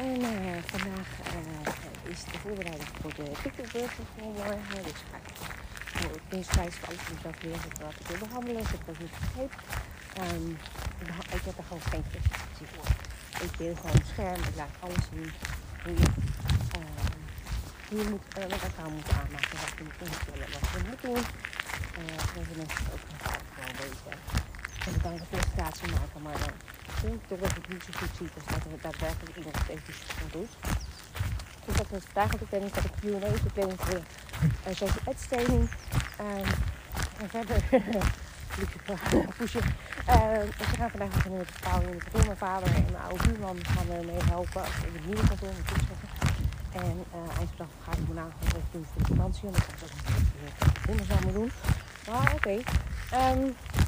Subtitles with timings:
[0.00, 4.82] En uh, vandaag uh, is de voorbereiding voor de TikTok-burger voor morgen.
[6.28, 8.62] Dus ga ik voor het voor alles mezelf leren wat ik wil behandelen.
[8.62, 9.60] Ik heb dat niet vergeten.
[10.20, 10.58] Um,
[11.36, 12.88] ik heb er gewoon geen presentatie voor.
[13.46, 14.40] Ik wil gewoon een scherm.
[14.50, 15.32] Ik laat alles zien.
[15.82, 16.08] Hoe je,
[16.78, 17.04] uh,
[17.88, 19.56] hoe je moet, uh, met elkaar moet aanmaken.
[19.62, 20.48] Wat je moet instellen.
[20.54, 21.24] Wat je moet doen.
[22.00, 23.04] Uh, deze mensen ook
[23.54, 24.14] gewoon weten.
[24.84, 26.22] En dan kan ik een presentatie maken.
[26.22, 26.54] Maar dan
[27.00, 29.96] vind toch dat ik niet zo goed ziet als dat er daadwerkelijk iemand eventjes
[30.32, 30.52] doet.
[31.64, 34.02] Dus dat is vandaag op de planning dat ik Q&A op de planning voor
[34.88, 35.70] uh, ads training.
[36.20, 36.48] Um,
[37.20, 37.62] en verder
[39.36, 39.62] pushen.
[40.08, 42.26] Uh, we gaan vandaag beginnen met de verbouwing in het kantoor.
[42.26, 45.48] Mijn vader en mijn oude buurman gaan me mee helpen in het nieuwe kantoor.
[46.72, 49.46] En uh, eind van de ga ik me nagel doen voor de vakantie.
[49.46, 50.16] En dan ga ik ook nog
[50.60, 51.50] een dingen samen doen.
[52.08, 52.62] Maar oké.
[53.12, 53.32] Okay.
[53.32, 53.79] Um, het,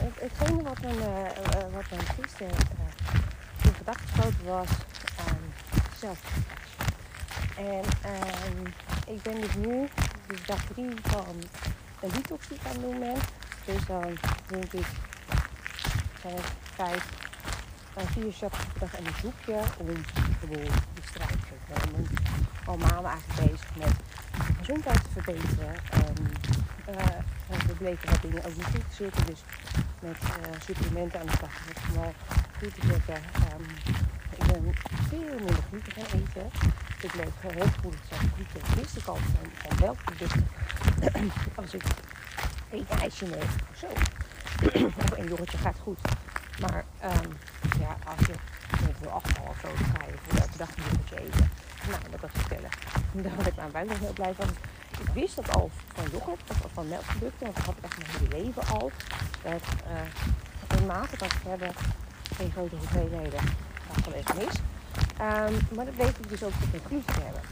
[0.00, 4.68] hetgene wat mijn, uh, uh, wat mijn gisteren uh, in gedachten geschoten was,
[5.28, 5.52] um.
[7.56, 8.66] En um,
[9.06, 9.88] ik ben dus nu,
[10.26, 11.26] dus dag 3 van
[12.00, 13.18] een detox die ik aan het.
[13.64, 14.86] Dus dan drink ik
[16.20, 16.38] zijn
[16.74, 17.06] vijf,
[17.94, 19.86] vier shots per dag en een zoekje om
[20.40, 22.06] gewoon die strijd te komen.
[22.66, 23.92] Al maanden eigenlijk bezig met
[24.70, 25.74] gezondheid te verbeteren.
[25.94, 26.26] Um,
[27.68, 29.26] er bleken wat dingen ook niet goed te zitten.
[29.26, 29.40] Dus
[30.00, 32.12] met uh, supplementen aan de slag om het vooral
[32.58, 33.14] goed te zetten.
[33.14, 33.64] Um,
[34.30, 34.74] ik ben
[35.08, 36.50] veel minder gluten gaan eten.
[37.40, 38.32] Heel goed te zijn.
[38.34, 40.48] Gluten wist ik al van, van welke producten.
[41.54, 41.82] Als ik
[42.70, 43.86] één ijsje neem zo.
[44.98, 45.98] of een yoghurtje gaat goed.
[46.60, 47.38] Maar um,
[47.80, 48.34] ja, als je
[49.00, 51.50] wil afvallen of zo, dan ga je elke dag yoghurtje eten.
[51.90, 52.70] Nou, dat kan vertellen.
[53.24, 54.48] Daar had ik buik nog heel blij van.
[55.00, 58.10] Ik wist dat al van yoghurt of van melkproducten, want dat had ik echt mijn
[58.10, 58.90] hele leven al.
[59.42, 61.32] Dat uh, in mate dat
[62.36, 63.40] geen grote hoeveelheden
[64.02, 64.54] geweest mis.
[65.20, 67.42] Um, maar dat weet ik dus ook dat ik gluten te hebben.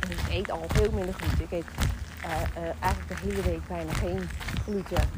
[0.00, 1.44] En ik eet al veel minder gluten.
[1.44, 1.64] Ik eet
[2.24, 4.28] uh, uh, eigenlijk de hele week bijna geen
[4.64, 5.08] gluten.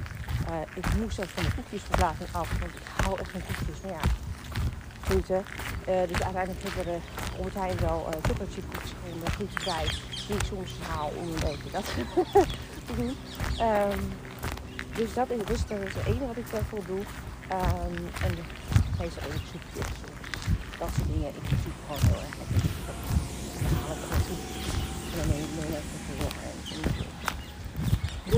[0.75, 3.81] Ik moest zelfs van de koekjesverslaving af, want ik hou echt van koekjes.
[3.83, 4.01] Maar ja,
[5.03, 5.45] gluten.
[5.85, 7.01] dus uiteindelijk hebben we
[7.37, 9.87] Albert Heijn wel uh, chocoladechipkoekjes gewoon glutenvrij.
[10.27, 11.85] Die ik soms haal om een beetje dat
[12.87, 13.17] te doen.
[13.67, 14.13] Um,
[14.95, 16.99] dus dat is, dus dat is het enige wat ik daarvoor doe.
[16.99, 18.43] Um, en de
[18.99, 19.87] meestal even soepjes.
[20.79, 21.29] Dat soort dingen.
[21.29, 22.57] Ik zie gewoon heel erg lekker.
[26.77, 27.12] Ik ik.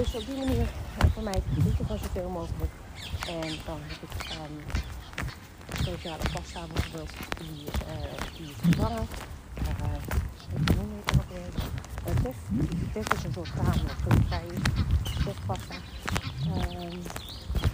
[0.05, 0.67] Dus op die manier
[1.13, 2.73] voor mij ik gewoon zoveel mogelijk.
[3.27, 4.65] En dan heb ik um,
[5.73, 7.13] speciale pasta bijvoorbeeld.
[7.39, 9.07] Die, uh, die vervangen.
[10.55, 11.51] Ik noem het nog weer.
[12.07, 12.37] Uh, tef.
[12.93, 14.63] Tef is een soort graan dat glutenvrij is.
[15.25, 15.75] Tefpasta.
[16.47, 17.03] Um,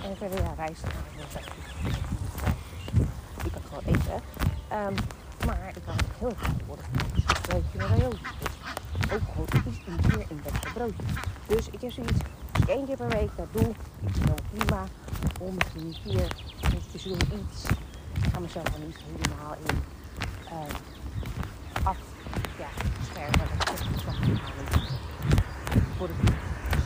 [0.04, 0.82] en verder ja, rijst.
[3.42, 4.22] Die kan ik gewoon eten.
[4.72, 4.94] Um,
[5.47, 6.84] maar ik kan het heel graag worden.
[7.48, 8.59] Weet je wat heel is?
[9.12, 11.02] Ook gewoon iets een keer in bed broodje.
[11.46, 12.20] Dus ik heb zoiets,
[12.52, 13.74] als ik één keer per week dat doe,
[14.06, 14.84] is het wel prima.
[15.40, 16.28] Om misschien vier,
[16.60, 17.64] dus tussendoor iets.
[18.12, 19.82] Ik ga mezelf niet helemaal in
[20.44, 21.96] uh, af
[22.58, 22.68] ja.
[25.96, 26.14] Voor de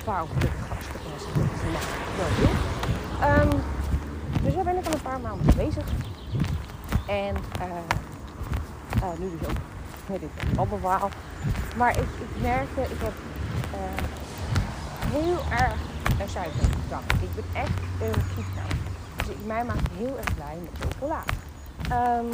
[0.03, 1.01] vrouw, voor de gasten.
[2.17, 2.33] Dat.
[3.43, 3.61] Um,
[4.43, 5.85] dus daar ben ik al een paar maanden mee bezig.
[7.07, 7.67] En uh,
[9.03, 9.57] uh, nu dus ook
[10.09, 11.11] met dit babbelverhaal.
[11.77, 13.13] Maar ik, ik merkte, ik heb
[13.73, 13.79] uh,
[15.13, 15.75] heel erg
[16.21, 17.05] een suikerdrang.
[17.21, 18.79] Ik ben echt een kietnaam.
[19.17, 21.23] Dus ik, mij maakt heel erg blij met chocola.
[22.19, 22.31] Um,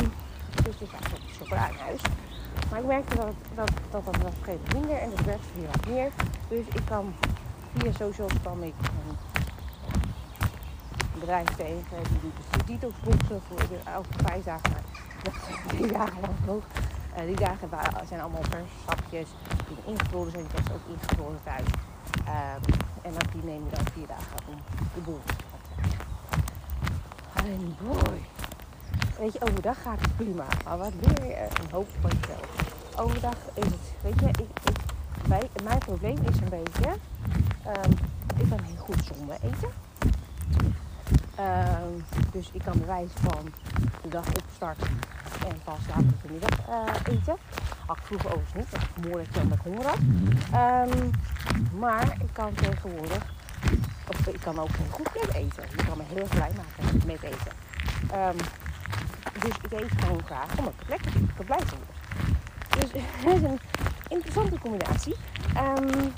[0.64, 2.00] dus ik heb chocola in huis.
[2.70, 4.32] Maar ik merkte dat dat, dat, dat was
[4.72, 6.10] minder en dat werd weer wat meer.
[6.48, 7.14] Dus ik kan
[7.76, 9.16] via socials kwam ik een
[11.20, 14.70] bedrijf tegen die doet dus detoxboxen voor de elke vijf dagen.
[15.22, 15.32] Dat
[15.66, 16.62] drie dagen lang nog.
[17.20, 17.68] Uh, die dagen
[18.08, 19.28] zijn allemaal versapjes
[19.68, 20.44] die ingevroren zijn.
[20.44, 21.68] Die hebben ook ingevroren thuis.
[22.28, 22.52] Uh,
[23.02, 24.54] en dan die nemen dan vier dagen om
[24.94, 26.06] de boel te krijgen.
[27.34, 28.20] En boy.
[29.18, 30.46] Weet je, overdag gaat het prima.
[30.64, 32.48] Maar wat leer je een hoop van jezelf.
[32.96, 36.90] Overdag is het, weet je, ik, mijn probleem is een beetje,
[37.66, 37.92] um,
[38.36, 39.68] ik kan heel goed zonder eten.
[41.38, 43.52] Um, dus ik kan bewijs van
[44.02, 44.98] de dag opstarten
[45.48, 47.36] en pas later de middag uh, eten.
[47.86, 49.98] Had ik vroeger overigens niet, want ik ik dan met honger had.
[50.52, 51.10] Ehm,
[51.78, 53.22] maar ik kan tegenwoordig,
[54.08, 55.64] of ik kan ook goed met eten.
[55.76, 57.52] Je kan me heel blij maken met eten.
[58.10, 58.36] Ehm,
[59.40, 61.78] dus ik eet gewoon graag omdat ik het lekker vind, ik er blij van.
[62.78, 62.90] Dus
[63.22, 63.60] het is een
[64.08, 65.16] interessante combinatie.
[65.54, 66.08] Ehm,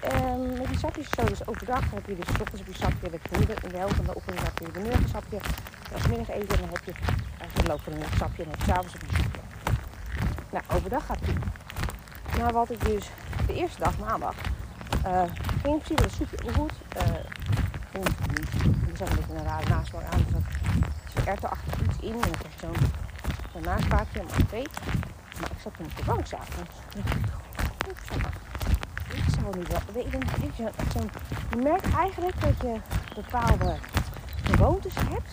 [0.00, 3.38] en met die sapjes zo, dus overdag heb je dus ochtends heb je sapje, de
[3.38, 5.38] middag, in de helft van de ochtend heb je de middagsapje.
[5.92, 6.92] Als middag eten dan heb je
[7.76, 9.40] van een sapje en s'avonds een sapje.
[10.50, 13.10] Nou, overdag gaat het Nou, wat ik dus
[13.46, 14.34] de eerste dag, maandag,
[15.06, 15.22] uh,
[15.62, 16.72] ging in principe het soepje goed.
[16.96, 17.02] Uh,
[17.92, 18.50] vond niet.
[18.90, 20.18] Er zat een beetje een rare nasmaak aan.
[20.18, 20.42] Er zat
[21.14, 22.12] zo'n erwtenachtig iets in.
[22.12, 22.76] En krijg je zo'n
[23.52, 24.80] zo nasmaakje, maar ik weet.
[25.40, 26.74] Maar ik zat toen op de bank s'avonds.
[29.08, 29.80] Ik zou niet wel.
[29.92, 30.18] Weet je,
[30.62, 31.00] je, zo,
[31.50, 32.80] je merkt eigenlijk dat je
[33.14, 33.76] bepaalde
[34.42, 35.32] gewoontes hebt.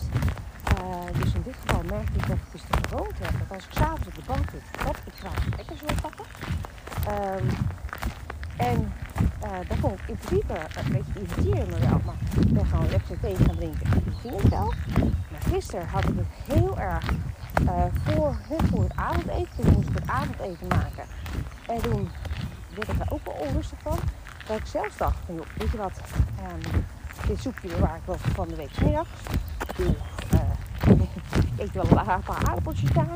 [0.86, 3.64] Uh, dus in dit geval merk ik dat het dus de gewoonte heb dat als
[3.66, 6.26] ik s'avonds op de bank zit, dat ik graag lekkers wil pakken.
[7.08, 7.48] Um,
[8.56, 8.92] en
[9.44, 12.00] uh, dat vond ik in principe een beetje irriterend me wel.
[12.04, 13.90] Maar ik ben gewoon lekker thee gaan drinken.
[13.90, 14.72] Dat ging het wel.
[15.30, 17.10] Maar gisteren had ik het heel erg
[17.62, 18.36] uh, voor,
[18.82, 19.48] het avondeten.
[19.56, 21.04] Toen moest ik het avondeten maken.
[21.66, 22.10] En toen
[22.74, 23.98] werd ik er ook wel onrustig van.
[24.46, 26.00] Dat ik zelfs dacht joh, weet je wat,
[26.40, 26.82] um,
[27.26, 29.08] dit soepje bewaar ik wel van de week middags.
[31.56, 33.08] Ik eet wel een paar aardappeltjes kan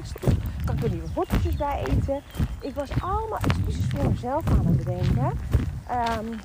[0.76, 2.22] ik er nieuwe worteltjes bij eten.
[2.60, 5.38] Ik was allemaal excuses voor mezelf aan het bedenken.
[6.19, 6.38] Um,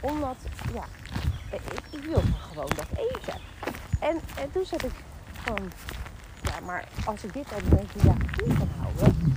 [0.00, 0.36] omdat,
[0.74, 0.84] ja,
[1.50, 3.40] ik, ik wil gewoon dat eten.
[4.00, 4.92] En, en toen zat ik
[5.32, 5.58] van,
[6.42, 9.34] ja, maar als ik dit al een beetje ja, in kan houden,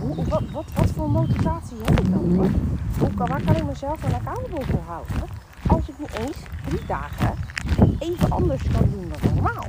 [0.00, 2.50] hoe, wat, wat, voor motivatie heb ik dan?
[2.98, 5.28] Hoe kan, waar kan ik mezelf dan accountable voor houden?
[5.66, 6.36] Als ik niet eens
[6.68, 7.34] drie dagen
[7.98, 9.66] even anders kan doen dan normaal.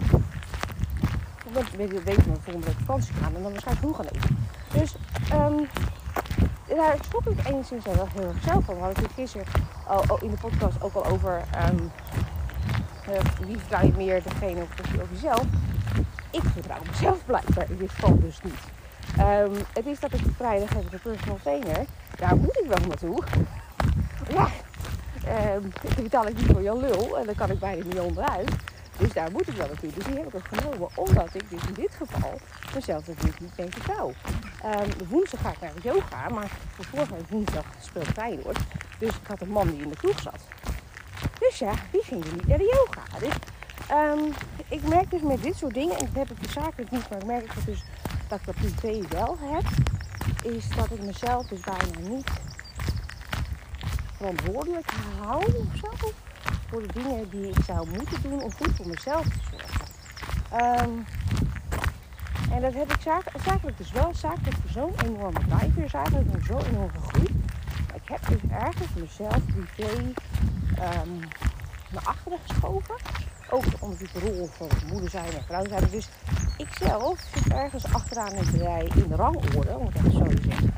[1.54, 4.06] Want weet, weet me volgende week vakantie gaan en dan waarschijnlijk hoe gaan.
[4.74, 4.96] Dus
[5.34, 5.68] um,
[6.68, 8.76] daar schrok ik enigszins wel heel erg zelf van.
[8.76, 9.48] We hadden het gisteren
[9.88, 11.92] al, in de podcast ook al over um,
[13.10, 14.62] uh, wie vertrouw je meer, degene
[15.02, 15.44] of jezelf.
[16.32, 18.62] Ik vertrouw mezelf blijkbaar in dit geval dus niet.
[19.20, 21.86] Um, het is dat ik vrijdag heb de personal trainer.
[22.16, 23.24] Daar moet ik wel naartoe.
[24.34, 24.48] Ja,
[25.56, 28.52] um, ik betaal ik niet voor Jan Lul en dan kan ik bijna niet onderuit.
[29.00, 29.94] Dus daar moet ik wel naartoe.
[29.94, 30.90] Dus die heb ik ook genomen.
[30.96, 32.40] Omdat ik dus in dit geval
[32.76, 34.14] mezelf natuurlijk niet mee vertrouw.
[34.66, 36.30] Um, woensdag ga ik naar de yoga.
[36.30, 36.50] Maar
[36.80, 38.60] vorige week woensdag speelt Feyenoord.
[38.98, 40.42] Dus ik had een man die in de kroeg zat.
[41.40, 43.20] Dus ja, die ging er niet naar de yoga.
[43.20, 43.34] Dus
[43.92, 44.34] um,
[44.68, 45.98] ik merk dus met dit soort dingen.
[45.98, 47.10] En dat heb ik zakelijk niet.
[47.10, 47.84] Maar ik merk dat, dus,
[48.28, 49.64] dat ik dat privé wel heb.
[50.54, 52.30] Is dat ik mezelf dus bijna niet
[54.18, 54.92] verantwoordelijk
[55.22, 56.12] hou of zo
[56.70, 59.88] voor de dingen die ik zou moeten doen om goed voor mezelf te zorgen.
[60.90, 61.06] Um,
[62.52, 64.14] en dat heb ik zakelijk dus wel.
[64.14, 67.30] Zakelijk voor zo'n enorme drive is eigenlijk nog zo enorm gegroeid.
[67.94, 71.20] Ik heb dus ergens mezelf privé um,
[71.90, 72.96] naar achteren geschoven.
[73.50, 75.84] Ook omdat ik de rol van moeder zijn en vrouw zijn.
[75.92, 76.10] Dus
[76.58, 80.24] ik zelf zit ergens achteraan in de rij in de rangorde, om het even zo
[80.24, 80.74] te zeggen.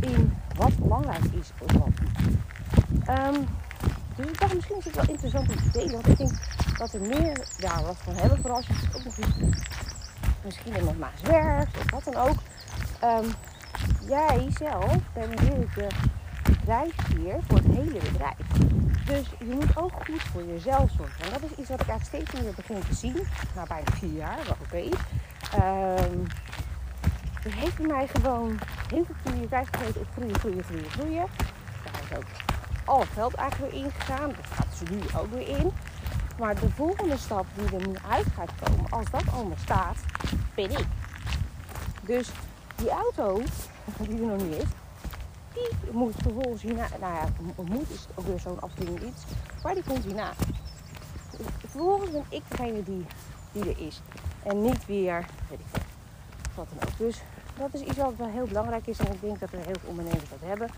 [0.00, 1.88] In wat belangrijk is of wat.
[3.18, 3.46] Um,
[4.54, 5.92] misschien is het wel interessant om te delen.
[5.92, 6.38] Want ik denk
[6.78, 8.38] dat er meer daar wat van hebben.
[8.40, 9.54] Vooral als je het ook nog eens
[10.44, 12.38] misschien nog naast werkt of wat dan ook.
[13.04, 13.32] Um,
[14.08, 15.86] jij zelf bent natuurlijk de
[16.64, 18.46] drijfveer voor het hele bedrijf.
[19.06, 21.24] Dus je moet ook goed voor jezelf zorgen.
[21.24, 23.26] En dat is iets wat ik eigenlijk steeds meer begin te zien.
[23.54, 24.90] Na bijna vier jaar, wel oké.
[25.52, 25.98] Okay.
[25.98, 26.26] Um,
[27.48, 31.26] heeft mij gewoon heel veel prioriteit gegeven op groeien, groeien, groeien, groeien.
[31.84, 32.51] Daar is ook
[32.84, 34.28] al het geld eigenlijk weer ingegaan.
[34.28, 35.72] Dat gaat ze nu ook weer in.
[36.38, 39.96] Maar de volgende stap die er nu uit gaat komen, als dat allemaal staat,
[40.54, 40.86] ben ik.
[42.02, 42.30] Dus
[42.76, 43.42] die auto,
[43.98, 44.68] die er nog niet is,
[45.54, 46.86] die moet vervolgens hierna.
[47.00, 49.22] Nou ja, moet is ook weer zo'n afdeling iets.
[49.62, 50.32] Maar die komt hierna.
[51.58, 53.06] Vervolgens ben ik degene die,
[53.52, 54.00] die er is.
[54.42, 55.82] En niet weer, weet ik
[56.54, 56.98] wat dan ook.
[56.98, 57.22] Dus
[57.58, 58.98] dat is iets wat wel heel belangrijk is.
[58.98, 60.70] En ik denk dat er heel veel ondernemers dat hebben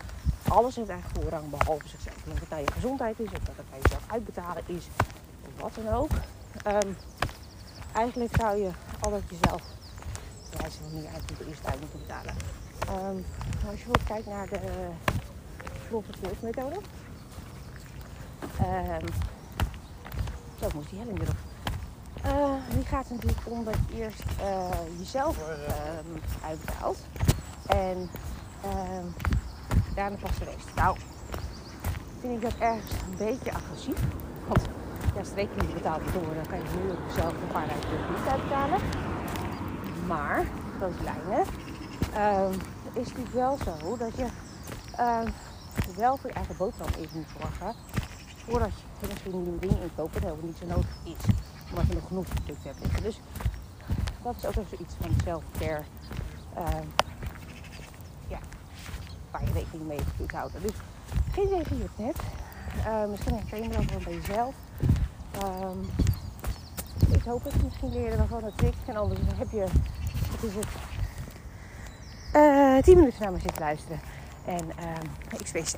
[0.47, 2.15] alles heeft eigenlijk voorrang behalve zichzelf.
[2.25, 4.87] of het nou je gezondheid is, of dat het bij jezelf uitbetalen is,
[5.45, 6.09] of wat dan ook.
[6.67, 6.97] Um,
[7.93, 9.61] eigenlijk zou je altijd jezelf,
[10.67, 12.35] is nog niet uit moeten eerst uit moeten betalen.
[12.89, 13.25] Um,
[13.69, 14.59] als je kijkt naar de
[15.91, 16.79] uh, methode.
[18.61, 19.07] Um,
[20.59, 21.54] zo moest die helling erop.
[22.69, 26.97] Die gaat natuurlijk om dat je eerst uh, jezelf um, uitbetaalt.
[27.65, 28.09] En
[28.65, 29.13] um,
[29.95, 30.75] daarna pas de rest.
[30.75, 30.97] Nou,
[32.19, 33.99] vind ik dat ergens een beetje agressief.
[34.47, 34.61] Want
[35.15, 38.31] ja, rekening betaald worden, dan kan je nu ook zelf een paar duizend euro niet
[38.31, 38.79] uitbetalen.
[40.07, 40.45] Maar,
[40.77, 41.45] grote lijnen,
[42.13, 44.27] uh, is het wel zo dat je
[45.95, 47.75] wel voor je eigen boterham even moet zorgen.
[48.47, 51.44] Voordat je misschien nieuwe dingen inkoopt, dat helemaal niet zo nodig is.
[51.69, 53.03] Omdat je nog genoeg producten hebt liggen.
[53.03, 53.19] Dus
[54.23, 55.83] dat is ook even zoiets van self-care.
[56.57, 56.67] Uh,
[58.27, 58.39] ja,
[59.31, 60.61] waar je rekening mee moet houden.
[60.61, 60.73] Dus
[61.31, 62.17] geen je het net.
[62.77, 64.55] Uh, misschien herken je wel bij jezelf.
[65.43, 65.89] Um,
[67.11, 67.63] ik hoop het.
[67.63, 68.75] Misschien je er wel een trick.
[68.85, 69.65] En anders heb je,
[70.31, 70.67] wat is het,
[72.33, 73.99] uh, 10 minuten naar me zitten luisteren.
[74.45, 74.69] En
[75.37, 75.77] ik spreek je